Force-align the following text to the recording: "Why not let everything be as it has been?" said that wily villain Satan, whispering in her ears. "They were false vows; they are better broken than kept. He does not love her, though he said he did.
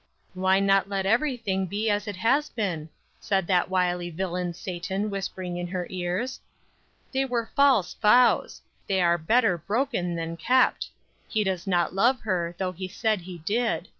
"Why 0.33 0.59
not 0.59 0.89
let 0.89 1.05
everything 1.05 1.67
be 1.67 1.87
as 1.91 2.07
it 2.07 2.15
has 2.15 2.49
been?" 2.49 2.89
said 3.19 3.45
that 3.45 3.69
wily 3.69 4.09
villain 4.09 4.55
Satan, 4.55 5.11
whispering 5.11 5.57
in 5.57 5.67
her 5.67 5.85
ears. 5.91 6.39
"They 7.11 7.23
were 7.23 7.51
false 7.55 7.93
vows; 7.93 8.63
they 8.87 8.99
are 8.99 9.19
better 9.19 9.59
broken 9.59 10.15
than 10.15 10.37
kept. 10.37 10.89
He 11.27 11.43
does 11.43 11.67
not 11.67 11.93
love 11.93 12.21
her, 12.21 12.55
though 12.57 12.71
he 12.71 12.87
said 12.87 13.21
he 13.21 13.37
did. 13.45 13.89